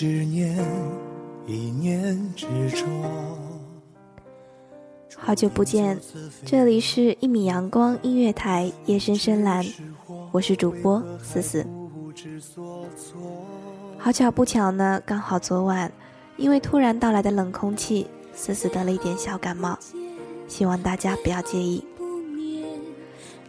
[0.00, 0.56] 执念，
[1.46, 2.86] 一念执着。
[5.14, 6.00] 好久不见，
[6.42, 9.62] 这里是一米阳光音乐台夜深深蓝，
[10.32, 11.66] 我是主播思思。
[13.98, 15.92] 好巧不巧呢，刚好昨晚，
[16.38, 19.78] 因为突然到来的冷空气，思思得了一点小感冒，
[20.48, 21.84] 希望大家不要介意。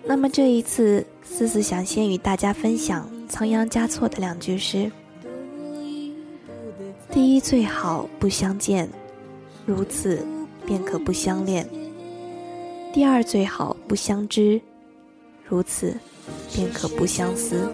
[0.03, 4.91] 那么这一次，思思想先与大家分享仓央嘉措的两句诗：
[7.21, 8.89] 第一，最好不相见，
[9.63, 10.25] 如此
[10.65, 11.63] 便可不相恋；
[12.91, 14.59] 第二，最好不相知，
[15.47, 15.95] 如此
[16.51, 17.71] 便可不相思。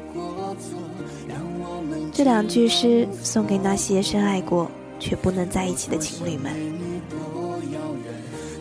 [2.11, 6.51] 这两句诗送给那些深爱过却不能在一起的情侣们。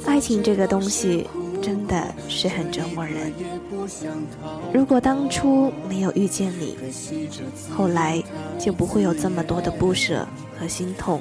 [0.07, 1.27] 爱情这个东西。
[1.67, 3.33] 真的是很折磨人。
[4.73, 6.77] 如果当初没有遇见你，
[7.77, 8.23] 后来
[8.57, 10.25] 就不会有这么多的不舍
[10.57, 11.21] 和心痛。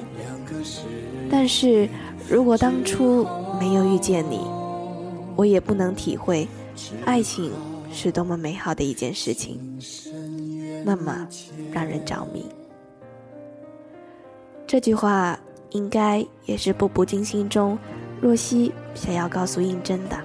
[1.28, 1.88] 但是
[2.30, 3.26] 如果当初
[3.58, 4.38] 没有遇见你，
[5.34, 6.46] 我也不能体会
[7.04, 7.50] 爱情
[7.92, 9.58] 是多么美好的一件事情，
[10.84, 11.26] 那么
[11.72, 12.46] 让人着迷。
[14.64, 15.36] 这句话
[15.70, 17.76] 应该也是步步惊心中
[18.20, 20.16] 若曦想要告诉应真的。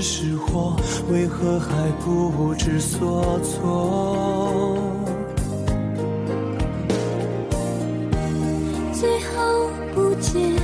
[0.00, 0.76] 是祸，
[1.10, 4.76] 为何还不知所措？
[8.92, 10.54] 最后不见，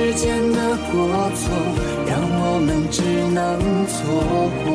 [0.00, 0.56] 时间的
[0.90, 0.96] 过
[1.36, 1.52] 错，
[2.08, 3.02] 让我们只
[3.34, 3.38] 能
[3.86, 3.98] 错
[4.64, 4.66] 过。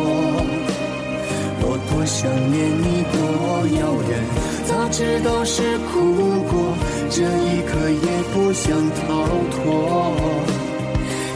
[1.62, 3.18] 我多想念你，多
[3.80, 4.12] 遥远，
[4.66, 6.14] 早知道是苦
[6.46, 6.54] 果，
[7.10, 8.70] 这一刻也不想
[9.02, 10.14] 逃脱。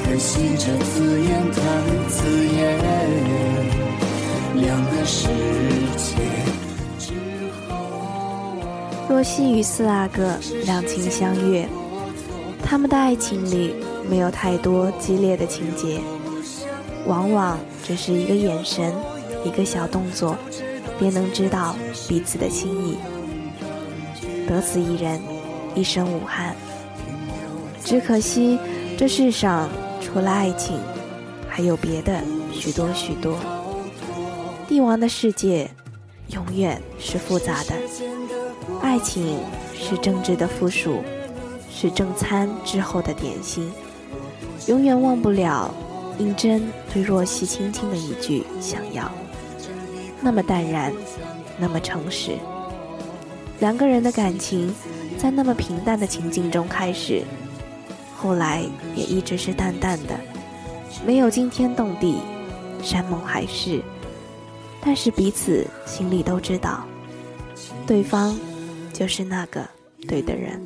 [0.06, 1.58] 可惜这字眼太
[2.10, 2.62] 刺眼，
[4.54, 5.28] 两个世
[5.98, 6.06] 界
[7.00, 7.10] 之
[7.68, 7.74] 后。
[9.10, 11.68] 若曦与四阿哥两情相悦。
[12.64, 13.74] 他们的爱情里
[14.08, 16.00] 没有太多激烈的情节，
[17.06, 18.94] 往往只是一个眼神，
[19.44, 20.36] 一个小动作，
[21.00, 21.76] 便能知道
[22.08, 22.98] 彼此的心意。
[24.48, 25.20] 得此一人，
[25.76, 26.56] 一生无憾。
[27.84, 28.60] 只可惜
[28.98, 29.68] 这世上
[30.00, 30.80] 除了爱情，
[31.48, 32.22] 还有别的
[32.52, 33.36] 许多许多。
[34.68, 35.70] 帝王的世界，
[36.28, 37.74] 永远是复杂的，
[38.82, 39.40] 爱情
[39.74, 41.02] 是政治的附属。
[41.72, 43.72] 是正餐之后的点心，
[44.68, 45.74] 永远忘不了
[46.18, 49.10] 应真对若曦轻轻的一句“想要”，
[50.22, 50.92] 那么淡然，
[51.58, 52.38] 那么诚实。
[53.60, 54.74] 两个人的感情
[55.18, 57.24] 在那么平淡的情境中开始，
[58.18, 58.64] 后来
[58.96, 60.20] 也一直是淡淡的，
[61.06, 62.20] 没有惊天动地、
[62.82, 63.82] 山盟海誓，
[64.82, 66.86] 但是彼此心里都知道，
[67.86, 68.38] 对方
[68.94, 69.66] 就是那个
[70.08, 70.66] 对的人。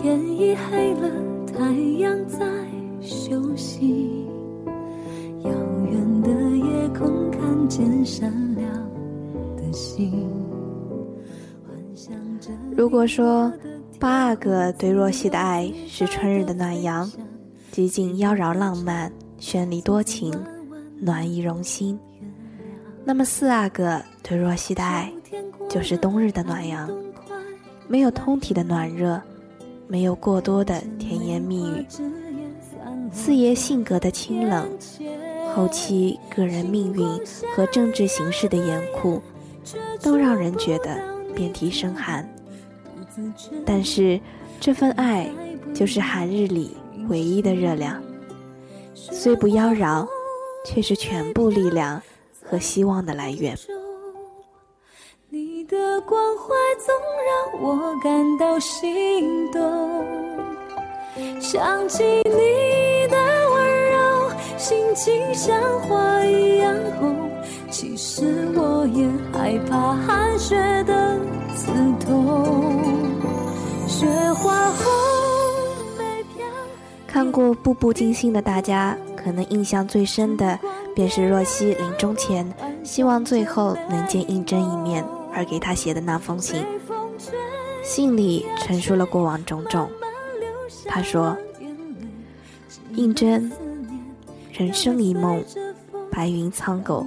[0.00, 1.10] 天已黑了，
[1.44, 2.46] 太阳在
[3.00, 4.24] 休息。
[5.42, 5.50] 遥
[5.90, 8.72] 远的夜空看见闪亮
[9.56, 10.24] 的星。
[12.76, 13.52] 如果说
[13.98, 17.10] 八阿哥对若曦的爱是春日的暖阳，
[17.72, 20.32] 极尽妖娆浪漫、绚丽多情、
[21.00, 21.98] 暖意融心，
[23.04, 25.12] 那么四阿哥对若曦的爱
[25.68, 26.88] 就是冬日的暖阳，
[27.88, 29.20] 没有通体的暖热。
[29.88, 31.86] 没有过多的甜言蜜语，
[33.10, 34.68] 四爷性格的清冷，
[35.54, 37.06] 后期个人命运
[37.56, 39.20] 和政治形势的严酷，
[40.02, 41.02] 都让人觉得
[41.34, 42.28] 遍体生寒。
[43.64, 44.20] 但是
[44.60, 45.28] 这份爱
[45.74, 46.76] 就是寒日里
[47.08, 48.00] 唯一的热量，
[48.94, 50.06] 虽不妖娆，
[50.66, 52.00] 却是全部力量
[52.44, 53.56] 和希望的来源。
[55.68, 56.94] 的关怀总
[57.28, 59.60] 让我感到心动，
[61.42, 63.16] 想起你的
[63.52, 67.14] 温柔，心情像花一样红。
[67.70, 71.18] 其实我也害怕寒雪的
[71.54, 71.70] 刺
[72.00, 72.46] 痛，
[73.86, 74.86] 雪花红。
[77.06, 80.58] 看过《步步惊心》的大家，可能印象最深的
[80.94, 82.50] 便是若曦临终前
[82.82, 85.04] 希望最后能见应真一面
[85.38, 86.66] 而给他写的那封信。
[87.84, 89.88] 信里陈述了过往种种。
[90.84, 91.36] 他说
[92.94, 93.50] ：“应真，
[94.52, 95.42] 人生一梦，
[96.10, 97.06] 白云苍狗，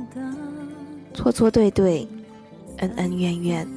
[1.13, 2.07] 错错对对，
[2.77, 3.67] 恩恩怨怨，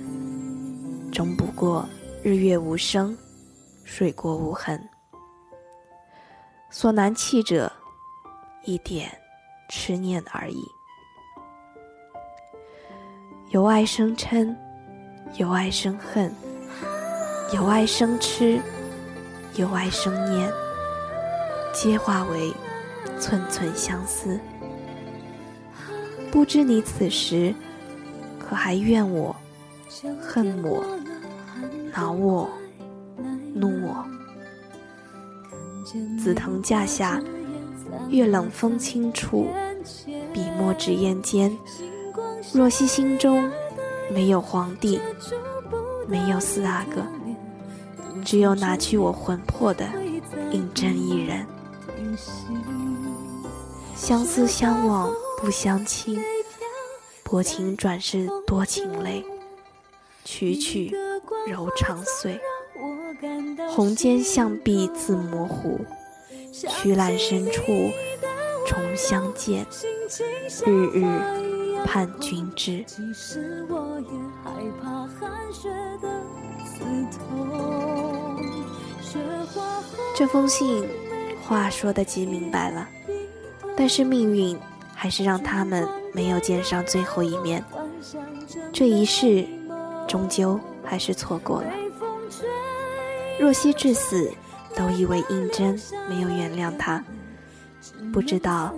[1.10, 1.84] 终不过
[2.22, 3.16] 日月无声，
[3.82, 4.80] 水过无痕。”
[6.70, 7.70] 所难弃者，
[8.64, 9.10] 一点
[9.68, 10.64] 痴念而已。
[13.54, 14.52] 由爱生嗔，
[15.36, 16.34] 由爱生恨，
[17.52, 18.58] 由爱生痴，
[19.54, 20.52] 由爱生念，
[21.72, 22.52] 皆化为
[23.20, 24.40] 寸寸相思。
[26.32, 27.54] 不知你此时
[28.40, 29.36] 可还怨我、
[30.20, 30.84] 恨我、
[31.94, 32.50] 恼我、
[33.54, 34.04] 怒我？
[36.18, 37.22] 紫藤架下，
[38.08, 39.46] 月冷风轻处，
[40.32, 41.56] 笔墨纸砚间。
[42.54, 43.50] 若曦心中
[44.08, 45.00] 没有皇帝，
[46.06, 47.04] 没有四阿哥，
[48.24, 49.84] 只有拿去我魂魄的
[50.52, 51.44] 胤禛一人。
[53.96, 56.16] 相思相望不相亲，
[57.24, 59.24] 薄情转世多情泪，
[60.24, 60.94] 曲曲
[61.48, 62.40] 柔肠碎。
[63.68, 65.80] 红笺向壁自模糊，
[66.52, 67.90] 曲栏深处
[68.64, 69.66] 重相见。
[70.64, 71.04] 日日
[71.84, 72.84] 盼君至。
[80.16, 80.88] 这封信
[81.46, 82.88] 话说的极明白了，
[83.76, 84.58] 但是命运
[84.94, 87.62] 还是让他们没有见上最后一面。
[88.72, 89.46] 这一世，
[90.08, 91.68] 终究还是错过了。
[93.38, 94.30] 若曦至死，
[94.76, 95.78] 都以为胤禛
[96.08, 97.04] 没有原谅他，
[98.12, 98.72] 不知道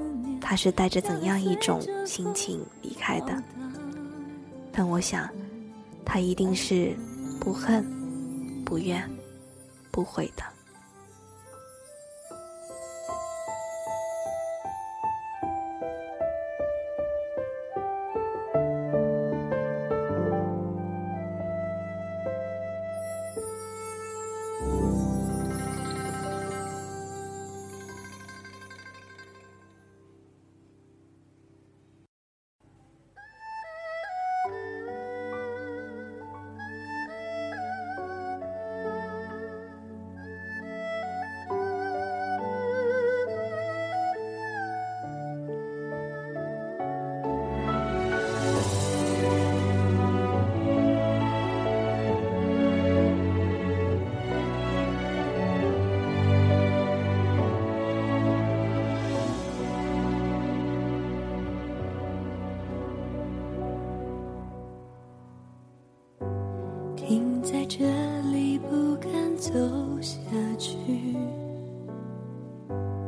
[0.49, 3.43] 他是带着怎样一种心情离开的。
[4.71, 5.29] 但我想，
[6.05, 6.97] 他一定是
[7.41, 7.85] 不恨、
[8.65, 9.03] 不怨、
[9.91, 10.45] 不悔的。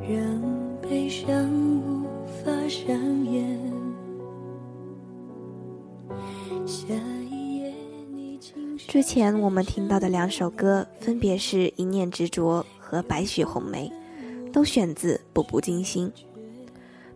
[0.09, 1.51] 让悲伤
[1.83, 2.03] 无
[2.43, 3.59] 法上演。
[8.87, 13.93] 之前我们听到的两首歌，分别是《一念执着》和《白雪红梅》，
[14.51, 16.09] 都选自《步步惊心》。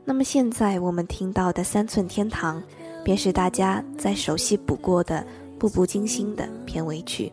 [0.04, 2.60] 那么现在我们听到的《三寸天堂》，
[3.02, 5.24] 便是大家再熟悉不过的。
[5.58, 7.32] 步步惊心的片尾曲。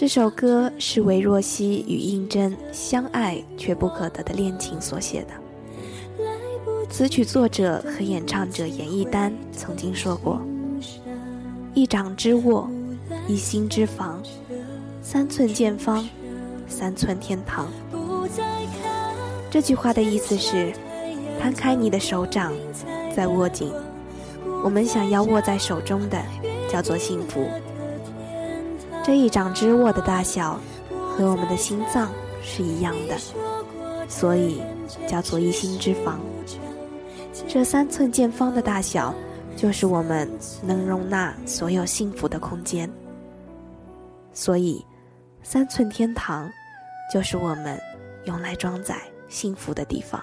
[0.00, 6.24] 这首歌是为若曦与胤禛相爱却不可得的恋情所写的。
[6.88, 10.40] 词曲作者和演唱者严艺丹曾经说过
[11.76, 12.66] ：“一掌之握，
[13.28, 14.22] 一心之防，
[15.02, 16.08] 三寸见方，
[16.66, 17.68] 三寸天堂。”
[19.52, 20.72] 这句话的意思是：
[21.38, 22.54] 摊开你的手掌，
[23.14, 23.70] 再握紧。
[24.64, 26.18] 我们想要握在手中的，
[26.70, 27.46] 叫做幸福。
[29.10, 30.56] 这一掌之握的大小，
[30.88, 32.12] 和我们的心脏
[32.44, 33.18] 是一样的，
[34.08, 34.62] 所以
[35.08, 36.20] 叫做一心之房。
[37.48, 39.12] 这三寸见方的大小，
[39.56, 40.30] 就是我们
[40.62, 42.88] 能容纳所有幸福的空间。
[44.32, 44.86] 所以，
[45.42, 46.48] 三寸天堂
[47.12, 47.76] 就是我们
[48.26, 48.96] 用来装载
[49.28, 50.22] 幸福的地方。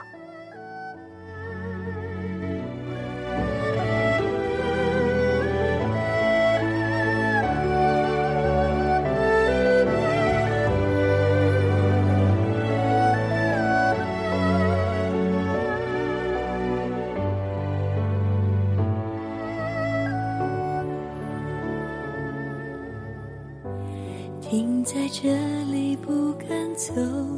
[24.49, 25.29] 停在这
[25.73, 26.93] 里，不敢走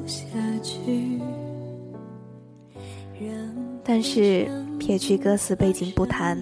[0.06, 0.28] 下
[0.62, 1.20] 去。
[3.84, 4.48] 但是
[4.78, 6.40] 撇去歌词背景不谈，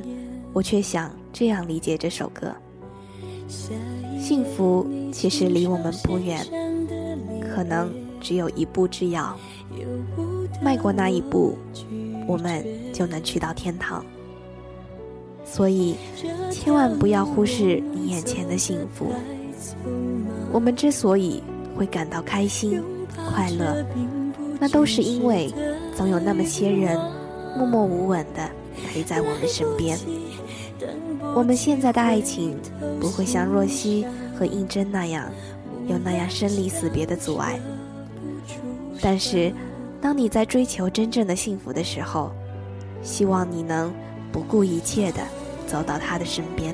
[0.52, 2.54] 我却想这样理解这首歌：
[4.20, 6.46] 幸福其实离我们不远，
[7.50, 9.38] 可能只有一步之遥。
[10.62, 11.58] 迈过那一步，
[12.28, 14.06] 我们就能去到天堂。
[15.46, 15.96] 所以，
[16.52, 19.14] 千万不要忽视你眼前的幸福。
[20.52, 21.42] 我们之所以
[21.76, 22.82] 会感到开心、
[23.32, 23.86] 快乐，
[24.60, 25.54] 那都是因为
[25.96, 27.00] 总有那么些人
[27.58, 28.50] 默默无闻的
[28.92, 29.98] 陪在我们身边。
[31.36, 32.58] 我们现在的爱情
[33.00, 34.06] 不会像若曦
[34.38, 35.30] 和应真那样
[35.88, 37.60] 有那样生离死别的阻碍，
[39.02, 39.54] 但是
[40.02, 42.32] 当你在追求真正的幸福的时候，
[43.04, 43.94] 希望你能
[44.32, 45.22] 不顾一切的
[45.68, 46.74] 走到他的身边。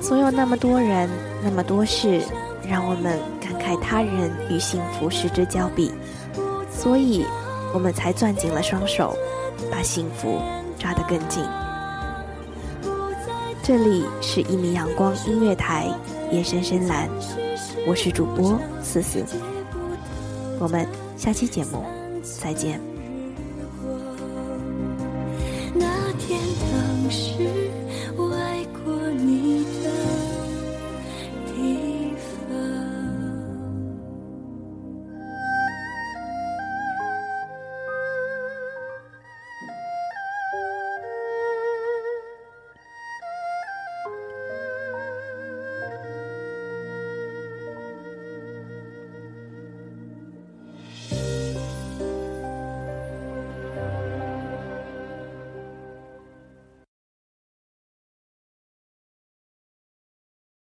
[0.00, 1.08] 总有那么多人，
[1.42, 2.20] 那么多事，
[2.68, 5.90] 让我们感慨他人与幸福失之交臂，
[6.70, 7.24] 所以，
[7.72, 9.16] 我们才攥紧了双手，
[9.70, 10.38] 把幸福
[10.78, 11.42] 抓得更紧。
[13.64, 15.88] 这里是一米阳光音乐台，
[16.32, 17.08] 夜深深蓝，
[17.86, 19.24] 我是主播思思，
[20.58, 20.84] 我们
[21.16, 21.84] 下期节目
[22.24, 22.91] 再见。